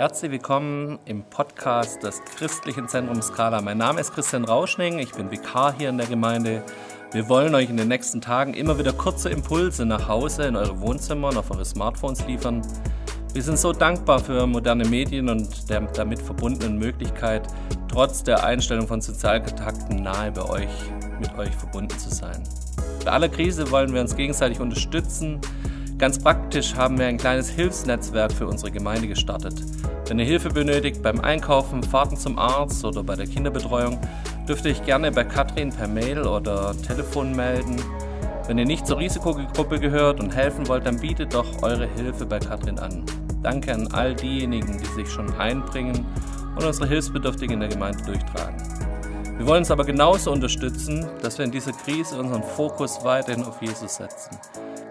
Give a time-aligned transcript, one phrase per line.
[0.00, 3.60] Herzlich willkommen im Podcast des Christlichen Zentrums Skala.
[3.60, 6.62] Mein Name ist Christian Rauschning, ich bin Vikar hier in der Gemeinde.
[7.12, 10.80] Wir wollen euch in den nächsten Tagen immer wieder kurze Impulse nach Hause in eure
[10.80, 12.62] Wohnzimmer und auf eure Smartphones liefern.
[13.34, 17.46] Wir sind so dankbar für moderne Medien und der damit verbundenen Möglichkeit,
[17.86, 20.70] trotz der Einstellung von Sozialkontakten nahe bei euch,
[21.20, 22.42] mit euch verbunden zu sein.
[23.04, 25.42] Bei aller Krise wollen wir uns gegenseitig unterstützen,
[26.00, 29.52] Ganz praktisch haben wir ein kleines Hilfsnetzwerk für unsere Gemeinde gestartet.
[30.10, 33.96] Wenn ihr Hilfe benötigt beim Einkaufen, Fahrten zum Arzt oder bei der Kinderbetreuung,
[34.48, 37.76] dürft ihr euch gerne bei Katrin per Mail oder Telefon melden.
[38.48, 42.40] Wenn ihr nicht zur Risikogruppe gehört und helfen wollt, dann bietet doch eure Hilfe bei
[42.40, 43.04] Katrin an.
[43.44, 46.04] Danke an all diejenigen, die sich schon einbringen
[46.56, 48.56] und unsere Hilfsbedürftigen in der Gemeinde durchtragen.
[49.38, 53.62] Wir wollen uns aber genauso unterstützen, dass wir in dieser Krise unseren Fokus weiterhin auf
[53.62, 54.36] Jesus setzen.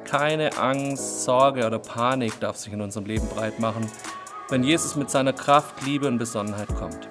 [0.06, 3.86] Keine Angst, Sorge oder Panik darf sich in unserem Leben breit machen,
[4.52, 7.08] wenn Jesus mit seiner Kraft, Liebe und Besonnenheit kommt.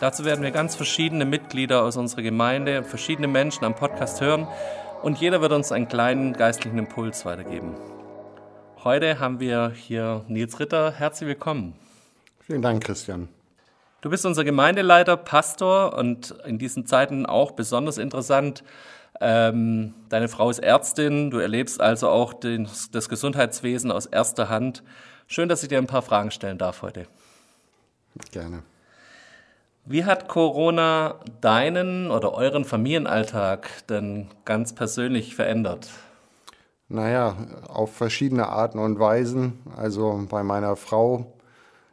[0.00, 4.48] Dazu werden wir ganz verschiedene Mitglieder aus unserer Gemeinde, verschiedene Menschen am Podcast hören
[5.02, 7.74] und jeder wird uns einen kleinen geistlichen Impuls weitergeben.
[8.82, 10.90] Heute haben wir hier Nils Ritter.
[10.90, 11.74] Herzlich willkommen.
[12.40, 13.28] Vielen Dank, Christian.
[14.00, 18.64] Du bist unser Gemeindeleiter, Pastor und in diesen Zeiten auch besonders interessant,
[19.20, 24.82] ähm, deine Frau ist Ärztin, du erlebst also auch den, das Gesundheitswesen aus erster Hand.
[25.26, 27.06] Schön, dass ich dir ein paar Fragen stellen darf heute.
[28.30, 28.62] Gerne.
[29.84, 35.90] Wie hat Corona deinen oder euren Familienalltag denn ganz persönlich verändert?
[36.88, 37.36] Naja,
[37.68, 39.58] auf verschiedene Arten und Weisen.
[39.76, 41.32] Also bei meiner Frau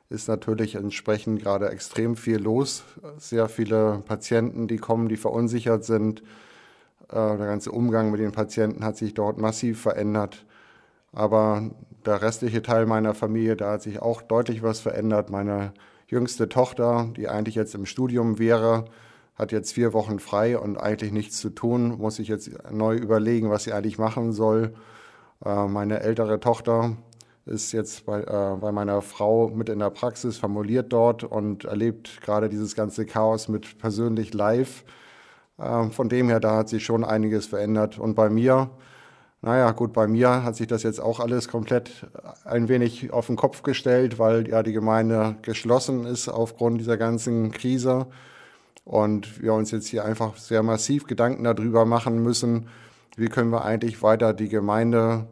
[0.10, 2.84] ist natürlich entsprechend gerade extrem viel los.
[3.18, 6.22] Sehr viele Patienten, die kommen, die verunsichert sind.
[7.10, 10.46] Äh, der ganze Umgang mit den Patienten hat sich dort massiv verändert.
[11.12, 11.72] Aber
[12.06, 15.30] der restliche Teil meiner Familie, da hat sich auch deutlich was verändert.
[15.30, 15.74] Meine
[16.08, 18.86] jüngste Tochter, die eigentlich jetzt im Studium wäre,
[19.36, 23.50] hat jetzt vier Wochen frei und eigentlich nichts zu tun, muss sich jetzt neu überlegen,
[23.50, 24.74] was sie eigentlich machen soll.
[25.46, 26.98] Äh, meine ältere Tochter
[27.46, 32.22] ist jetzt bei, äh, bei meiner Frau mit in der Praxis, formuliert dort und erlebt
[32.22, 34.84] gerade dieses ganze Chaos mit persönlich live.
[35.58, 37.98] Ähm, von dem her, da hat sich schon einiges verändert.
[37.98, 38.70] Und bei mir,
[39.42, 42.08] naja, gut, bei mir hat sich das jetzt auch alles komplett
[42.44, 47.52] ein wenig auf den Kopf gestellt, weil ja die Gemeinde geschlossen ist aufgrund dieser ganzen
[47.52, 48.08] Krise.
[48.84, 52.68] Und wir uns jetzt hier einfach sehr massiv Gedanken darüber machen müssen,
[53.16, 55.28] wie können wir eigentlich weiter die Gemeinde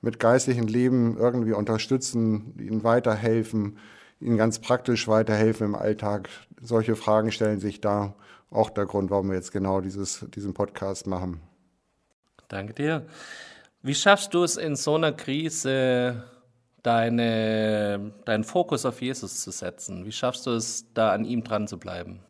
[0.00, 3.78] mit geistlichem Leben irgendwie unterstützen, ihnen weiterhelfen,
[4.18, 6.28] ihnen ganz praktisch weiterhelfen im Alltag.
[6.60, 8.14] Solche Fragen stellen sich da
[8.50, 11.40] auch der Grund, warum wir jetzt genau dieses, diesen Podcast machen.
[12.48, 13.06] Danke dir.
[13.84, 16.22] Wie schaffst du es in so einer Krise,
[16.84, 20.04] deine, deinen Fokus auf Jesus zu setzen?
[20.04, 22.20] Wie schaffst du es, da an ihm dran zu bleiben?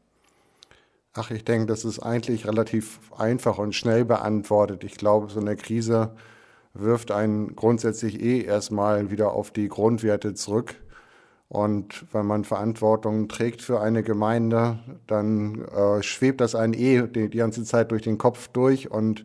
[1.12, 4.82] Ach, ich denke, das ist eigentlich relativ einfach und schnell beantwortet.
[4.82, 6.14] Ich glaube, so eine Krise
[6.72, 10.74] wirft einen grundsätzlich eh erstmal wieder auf die Grundwerte zurück.
[11.50, 17.28] Und wenn man Verantwortung trägt für eine Gemeinde, dann äh, schwebt das einen eh die,
[17.28, 18.90] die, ganze Zeit durch den Kopf durch.
[18.90, 19.24] Und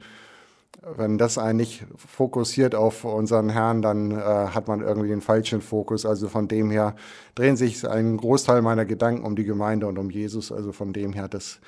[0.81, 5.61] wenn das einen nicht fokussiert auf unseren Herrn, dann äh, hat man irgendwie den falschen
[5.61, 6.05] Fokus.
[6.05, 6.95] Also von dem her
[7.35, 10.51] drehen sich ein Großteil meiner Gedanken um die Gemeinde und um Jesus.
[10.51, 11.59] Also von dem her, das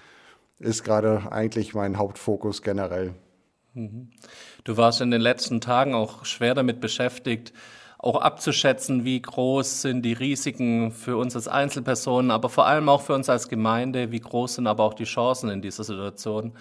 [0.60, 3.14] ist gerade eigentlich mein Hauptfokus generell.
[3.74, 4.12] Mhm.
[4.64, 7.54] Du warst in den letzten Tagen auch schwer damit beschäftigt,
[7.98, 13.02] auch abzuschätzen, wie groß sind die Risiken für uns als Einzelpersonen, aber vor allem auch
[13.02, 16.54] für uns als Gemeinde, wie groß sind aber auch die Chancen in dieser Situation.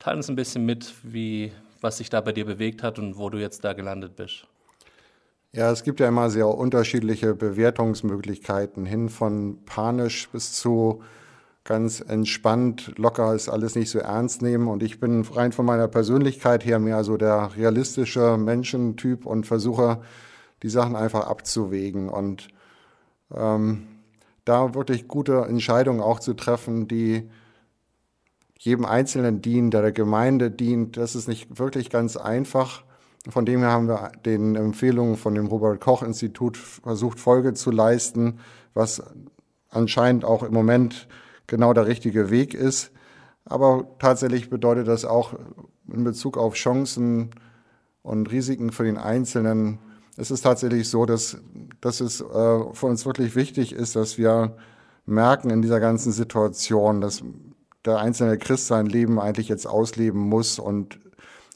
[0.00, 3.30] Teil uns ein bisschen mit, wie, was sich da bei dir bewegt hat und wo
[3.30, 4.46] du jetzt da gelandet bist.
[5.52, 11.02] Ja, es gibt ja immer sehr unterschiedliche Bewertungsmöglichkeiten, hin von panisch bis zu
[11.64, 14.68] ganz entspannt, locker ist alles nicht so ernst nehmen.
[14.68, 20.00] Und ich bin rein von meiner Persönlichkeit her mehr so der realistische Menschentyp und versuche
[20.62, 22.48] die Sachen einfach abzuwägen und
[23.34, 23.86] ähm,
[24.44, 27.30] da wirklich gute Entscheidungen auch zu treffen, die
[28.60, 30.96] jedem Einzelnen dienen, der der Gemeinde dient.
[30.96, 32.84] Das ist nicht wirklich ganz einfach.
[33.28, 37.70] Von dem her haben wir den Empfehlungen von dem Robert Koch Institut versucht, Folge zu
[37.70, 38.38] leisten,
[38.74, 39.02] was
[39.70, 41.08] anscheinend auch im Moment
[41.46, 42.92] genau der richtige Weg ist.
[43.44, 45.34] Aber tatsächlich bedeutet das auch
[45.92, 47.30] in Bezug auf Chancen
[48.02, 49.78] und Risiken für den Einzelnen
[50.20, 51.38] es ist tatsächlich so, dass,
[51.80, 54.54] dass es äh, für uns wirklich wichtig ist, dass wir
[55.06, 57.22] merken in dieser ganzen Situation, dass
[57.84, 60.58] der einzelne Christ sein Leben eigentlich jetzt ausleben muss.
[60.58, 60.98] Und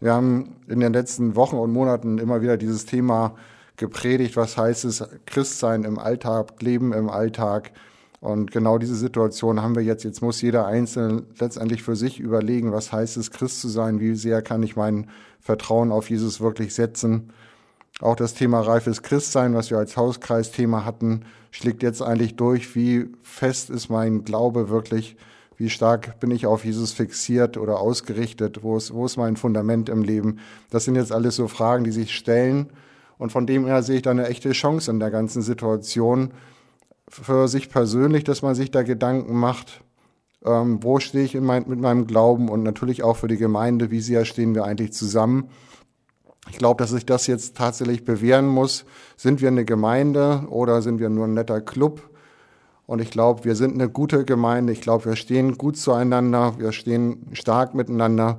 [0.01, 3.35] wir haben in den letzten Wochen und Monaten immer wieder dieses Thema
[3.77, 7.73] gepredigt, was heißt es, Christsein im Alltag, Leben im Alltag.
[8.21, 10.03] Und genau diese Situation haben wir jetzt.
[10.05, 14.15] Jetzt muss jeder Einzelne letztendlich für sich überlegen, was heißt es, Christ zu sein, wie
[14.15, 15.11] sehr kann ich mein
[15.41, 17.33] Vertrauen auf Jesus wirklich setzen.
[18.01, 23.11] Auch das Thema reifes Christsein, was wir als Hauskreisthema hatten, schlägt jetzt eigentlich durch, wie
[23.23, 25.17] fest ist mein Glaube wirklich,
[25.57, 29.89] wie stark bin ich auf Jesus fixiert oder ausgerichtet, wo ist, wo ist mein Fundament
[29.89, 30.39] im Leben.
[30.71, 32.71] Das sind jetzt alles so Fragen, die sich stellen
[33.19, 36.33] und von dem her sehe ich da eine echte Chance in der ganzen Situation
[37.09, 39.83] für sich persönlich, dass man sich da Gedanken macht,
[40.45, 44.01] ähm, wo stehe ich mein, mit meinem Glauben und natürlich auch für die Gemeinde, wie
[44.01, 45.49] sehr stehen wir eigentlich zusammen.
[46.51, 48.85] Ich glaube, dass sich das jetzt tatsächlich bewähren muss.
[49.17, 52.03] Sind wir eine Gemeinde oder sind wir nur ein netter Club?
[52.87, 54.73] Und ich glaube, wir sind eine gute Gemeinde.
[54.73, 56.55] Ich glaube, wir stehen gut zueinander.
[56.59, 58.39] Wir stehen stark miteinander.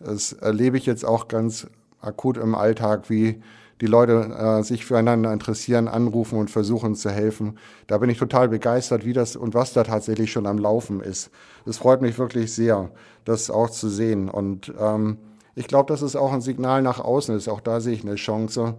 [0.00, 1.66] Das erlebe ich jetzt auch ganz
[2.00, 3.40] akut im Alltag, wie
[3.80, 7.58] die Leute äh, sich füreinander interessieren, anrufen und versuchen zu helfen.
[7.86, 11.30] Da bin ich total begeistert, wie das und was da tatsächlich schon am Laufen ist.
[11.66, 12.90] Es freut mich wirklich sehr,
[13.24, 14.30] das auch zu sehen.
[14.30, 15.18] Und ähm,
[15.54, 17.48] ich glaube, das ist auch ein Signal nach außen ist.
[17.48, 18.76] Auch da sehe ich eine Chance.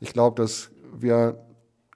[0.00, 1.38] Ich glaube, dass wir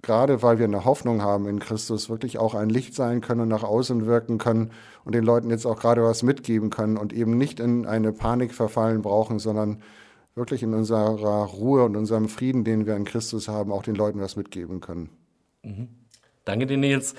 [0.03, 3.49] gerade weil wir eine Hoffnung haben in Christus, wirklich auch ein Licht sein können und
[3.49, 4.71] nach außen wirken können
[5.05, 8.55] und den Leuten jetzt auch gerade was mitgeben können und eben nicht in eine Panik
[8.55, 9.83] verfallen brauchen, sondern
[10.35, 14.21] wirklich in unserer Ruhe und unserem Frieden, den wir in Christus haben, auch den Leuten
[14.21, 15.11] was mitgeben können.
[15.63, 15.89] Mhm.
[16.45, 17.15] Danke dir, Nils.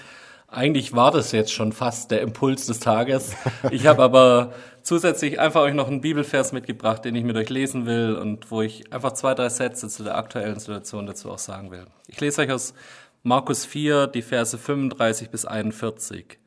[0.51, 3.35] Eigentlich war das jetzt schon fast der Impuls des Tages.
[3.71, 7.85] Ich habe aber zusätzlich einfach euch noch einen Bibelvers mitgebracht, den ich mit euch lesen
[7.85, 11.69] will und wo ich einfach zwei, drei Sätze zu der aktuellen Situation dazu auch sagen
[11.69, 11.85] will.
[12.07, 12.73] Ich lese euch aus
[13.21, 16.39] Markus 4, die Verse 35 bis 41.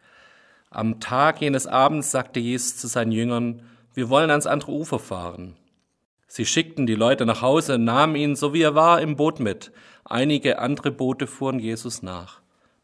[0.71, 3.63] Am Tag jenes Abends sagte Jesus zu seinen Jüngern,
[3.95, 5.55] wir wollen ans andere Ufer fahren.
[6.27, 9.71] Sie schickten die Leute nach Hause, nahmen ihn, so wie er war, im Boot mit.
[10.05, 12.42] Einige andere Boote fuhren Jesus nach.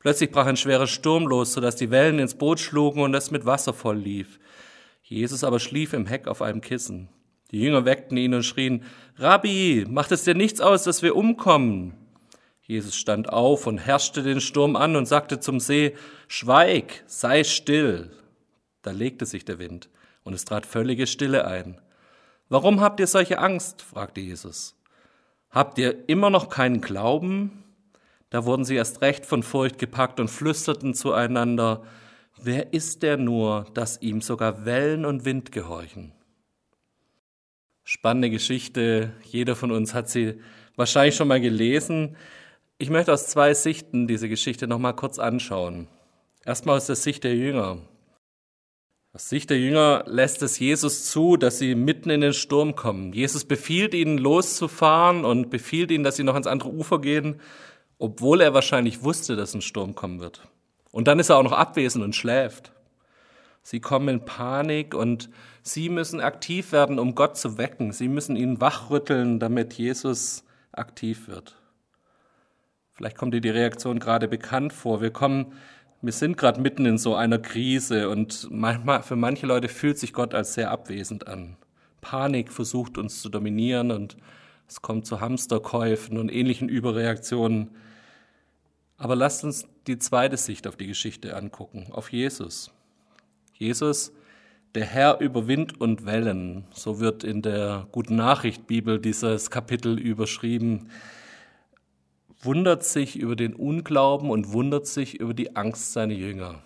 [0.09, 3.31] Plötzlich brach ein schwerer Sturm los, so dass die Wellen ins Boot schlugen und es
[3.31, 4.41] mit Wasser voll lief.
[5.03, 7.11] Jesus aber schlief im Heck auf einem Kissen.
[7.51, 8.85] Die Jünger weckten ihn und schrien,
[9.19, 11.93] Rabbi, macht es dir nichts aus, dass wir umkommen?
[12.63, 15.95] Jesus stand auf und herrschte den Sturm an und sagte zum See,
[16.27, 18.11] Schweig, sei still.
[18.81, 19.91] Da legte sich der Wind
[20.25, 21.83] und es trat völlige Stille ein.
[22.49, 23.83] Warum habt ihr solche Angst?
[23.83, 24.75] fragte Jesus.
[25.51, 27.63] Habt ihr immer noch keinen Glauben?
[28.31, 31.83] Da wurden sie erst recht von Furcht gepackt und flüsterten zueinander,
[32.41, 36.13] wer ist der nur, dass ihm sogar Wellen und Wind gehorchen?
[37.85, 40.41] Spannende Geschichte, jeder von uns hat sie
[40.77, 42.17] wahrscheinlich schon mal gelesen.
[42.77, 45.89] Ich möchte aus zwei Sichten diese Geschichte noch mal kurz anschauen.
[46.45, 47.79] Erstmal aus der Sicht der Jünger.
[49.15, 53.15] Aus Sicht der Jünger lässt es Jesus zu, dass sie mitten in den Sturm kommen.
[53.15, 57.41] Jesus befiehlt ihnen loszufahren und befiehlt ihnen, dass sie noch ans andere Ufer gehen,
[57.99, 60.43] obwohl er wahrscheinlich wusste, dass ein Sturm kommen wird.
[60.91, 62.73] Und dann ist er auch noch abwesend und schläft.
[63.63, 65.29] Sie kommen in Panik und
[65.63, 67.93] sie müssen aktiv werden, um Gott zu wecken.
[67.93, 71.57] Sie müssen ihn wachrütteln, damit Jesus aktiv wird.
[72.95, 75.01] Vielleicht kommt dir die Reaktion gerade bekannt vor.
[75.01, 75.53] Wir kommen
[76.01, 80.13] wir sind gerade mitten in so einer Krise und manchmal, für manche Leute fühlt sich
[80.13, 81.57] Gott als sehr abwesend an.
[82.01, 84.17] Panik versucht uns zu dominieren und
[84.69, 87.71] es kommt zu Hamsterkäufen und ähnlichen Überreaktionen.
[88.99, 92.71] Aber lasst uns die zweite Sicht auf die Geschichte angucken, auf Jesus.
[93.55, 94.13] Jesus,
[94.75, 99.99] der Herr über Wind und Wellen, so wird in der Guten Nachricht Bibel dieses Kapitel
[99.99, 100.91] überschrieben
[102.41, 106.63] wundert sich über den Unglauben und wundert sich über die Angst seiner Jünger.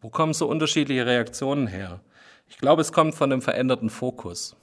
[0.00, 2.00] Wo kommen so unterschiedliche Reaktionen her?
[2.48, 4.56] Ich glaube, es kommt von dem veränderten Fokus.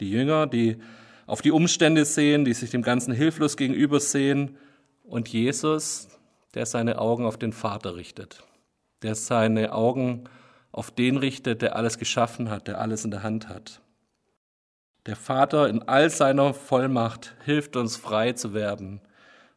[0.00, 0.78] Die Jünger, die
[1.26, 4.56] auf die Umstände sehen, die sich dem Ganzen hilflos gegenüber sehen,
[5.10, 6.08] und Jesus,
[6.54, 8.44] der seine Augen auf den Vater richtet,
[9.02, 10.24] der seine Augen
[10.72, 13.82] auf den richtet, der alles geschaffen hat, der alles in der Hand hat.
[15.06, 19.00] Der Vater in all seiner Vollmacht hilft uns frei zu werden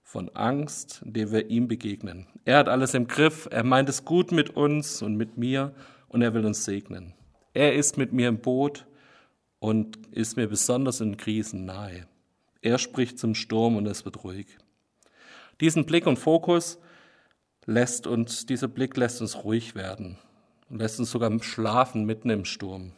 [0.01, 2.27] von Angst, indem wir ihm begegnen.
[2.45, 5.74] Er hat alles im Griff, er meint es gut mit uns und mit mir
[6.07, 7.13] und er will uns segnen.
[7.53, 8.88] Er ist mit mir im Boot
[9.60, 12.07] und ist mir besonders in Krisen nahe.
[12.62, 14.57] Er spricht zum Sturm und es wird ruhig.
[15.62, 16.79] Diesen Blick und Fokus
[17.65, 20.17] lässt uns, dieser Blick lässt uns ruhig werden
[20.69, 22.93] und lässt uns sogar schlafen mitten im Sturm.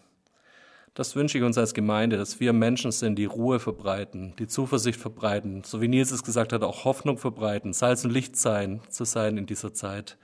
[0.94, 4.98] Das wünsche ich uns als Gemeinde, dass wir Menschen sind, die Ruhe verbreiten, die Zuversicht
[4.98, 9.04] verbreiten, so wie Nils es gesagt hat, auch Hoffnung verbreiten, Salz und Licht sein, zu
[9.04, 10.18] sein in dieser Zeit.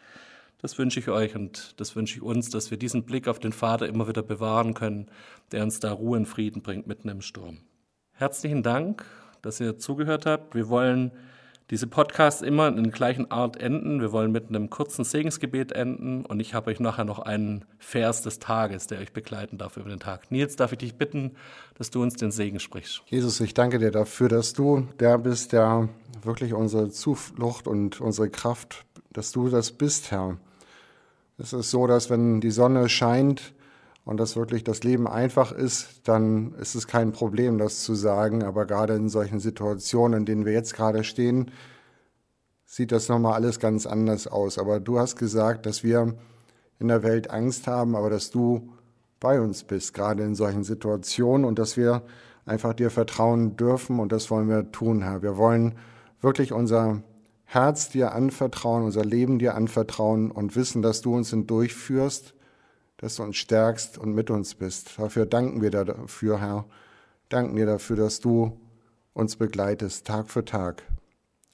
[0.62, 3.52] Das wünsche ich euch und das wünsche ich uns, dass wir diesen Blick auf den
[3.52, 5.08] Vater immer wieder bewahren können,
[5.52, 7.58] der uns da Ruhe und Frieden bringt mitten im Sturm.
[8.14, 9.04] Herzlichen Dank,
[9.42, 10.56] dass ihr zugehört habt.
[10.56, 11.12] Wir wollen
[11.72, 14.02] diese Podcasts immer in der gleichen Art enden.
[14.02, 18.22] Wir wollen mit einem kurzen Segensgebet enden und ich habe euch nachher noch einen Vers
[18.22, 20.30] des Tages, der euch begleiten darf über den Tag.
[20.32, 21.32] Nils, darf ich dich bitten,
[21.76, 23.04] dass du uns den Segen sprichst?
[23.06, 25.88] Jesus, ich danke dir dafür, dass du der bist, der
[26.22, 30.38] wirklich unsere Zuflucht und unsere Kraft, dass du das bist, Herr.
[31.38, 33.54] Es ist so, dass wenn die Sonne scheint,
[34.04, 38.44] und dass wirklich das Leben einfach ist, dann ist es kein Problem, das zu sagen.
[38.44, 41.52] Aber gerade in solchen Situationen, in denen wir jetzt gerade stehen,
[42.66, 44.58] sieht das nochmal alles ganz anders aus.
[44.58, 46.16] Aber du hast gesagt, dass wir
[46.80, 48.70] in der Welt Angst haben, aber dass du
[49.20, 52.02] bei uns bist, gerade in solchen Situationen und dass wir
[52.46, 55.22] einfach dir vertrauen dürfen und das wollen wir tun, Herr.
[55.22, 55.76] Wir wollen
[56.22, 57.04] wirklich unser
[57.44, 62.34] Herz dir anvertrauen, unser Leben dir anvertrauen und wissen, dass du uns hindurchführst
[63.02, 64.98] dass du uns stärkst und mit uns bist.
[64.98, 66.66] Dafür danken wir dafür, Herr.
[67.30, 68.60] Danken dir dafür, dass du
[69.14, 70.84] uns begleitest, Tag für Tag.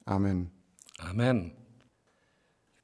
[0.04, 0.50] Amen.
[0.98, 1.52] Amen.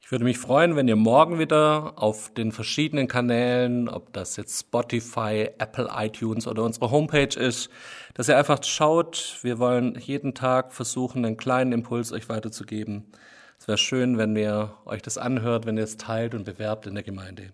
[0.01, 4.61] Ich würde mich freuen, wenn ihr morgen wieder auf den verschiedenen Kanälen, ob das jetzt
[4.61, 7.71] Spotify, Apple, iTunes oder unsere Homepage ist,
[8.13, 9.39] dass ihr einfach schaut.
[9.41, 13.07] Wir wollen jeden Tag versuchen, einen kleinen Impuls euch weiterzugeben.
[13.59, 16.95] Es wäre schön, wenn ihr euch das anhört, wenn ihr es teilt und bewerbt in
[16.95, 17.53] der Gemeinde.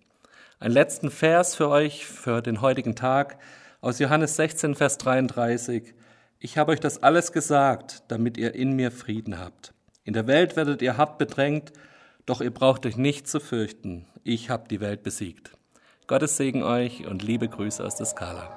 [0.62, 3.38] Einen letzten Vers für euch für den heutigen Tag
[3.80, 5.94] aus Johannes 16, Vers 33.
[6.38, 9.72] Ich habe euch das alles gesagt, damit ihr in mir Frieden habt.
[10.04, 11.72] In der Welt werdet ihr hart bedrängt,
[12.26, 14.04] doch ihr braucht euch nicht zu fürchten.
[14.22, 15.52] Ich habe die Welt besiegt.
[16.06, 18.54] Gottes Segen euch und liebe Grüße aus der Skala.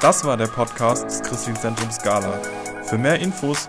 [0.00, 2.40] Das war der Podcast des Christlichen Zentrums Skala.
[2.84, 3.68] Für mehr Infos